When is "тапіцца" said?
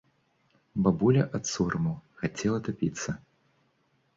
2.69-3.17